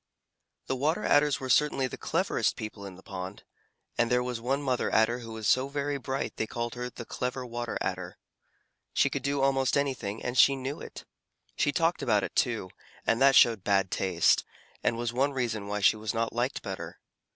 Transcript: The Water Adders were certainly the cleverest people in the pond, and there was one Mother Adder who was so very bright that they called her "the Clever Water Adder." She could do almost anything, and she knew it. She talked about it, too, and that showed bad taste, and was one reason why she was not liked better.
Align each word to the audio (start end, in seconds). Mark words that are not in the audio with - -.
The 0.65 0.75
Water 0.75 1.05
Adders 1.05 1.39
were 1.39 1.47
certainly 1.47 1.85
the 1.85 1.95
cleverest 1.95 2.55
people 2.55 2.87
in 2.87 2.95
the 2.95 3.03
pond, 3.03 3.43
and 3.99 4.09
there 4.09 4.23
was 4.23 4.41
one 4.41 4.59
Mother 4.59 4.89
Adder 4.91 5.19
who 5.19 5.31
was 5.33 5.47
so 5.47 5.67
very 5.67 5.99
bright 5.99 6.31
that 6.31 6.37
they 6.37 6.47
called 6.47 6.73
her 6.73 6.89
"the 6.89 7.05
Clever 7.05 7.45
Water 7.45 7.77
Adder." 7.81 8.17
She 8.93 9.11
could 9.11 9.21
do 9.21 9.43
almost 9.43 9.77
anything, 9.77 10.23
and 10.23 10.35
she 10.35 10.55
knew 10.55 10.81
it. 10.81 11.05
She 11.55 11.71
talked 11.71 12.01
about 12.01 12.23
it, 12.23 12.35
too, 12.35 12.71
and 13.05 13.21
that 13.21 13.35
showed 13.35 13.63
bad 13.63 13.91
taste, 13.91 14.43
and 14.83 14.97
was 14.97 15.13
one 15.13 15.33
reason 15.33 15.67
why 15.67 15.81
she 15.81 15.97
was 15.97 16.15
not 16.15 16.33
liked 16.33 16.63
better. 16.63 16.99